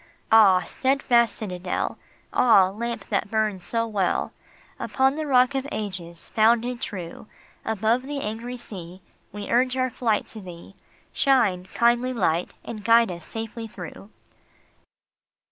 [0.31, 1.99] Ah, steadfast citadel!
[2.33, 4.31] Ah, lamp that burns so well
[4.79, 7.27] Upon the Rock of Ages, founded true!
[7.63, 10.73] Above the angry sea We urge our flight to thee.
[11.13, 14.09] Shine, kindly Light, and guide us safely through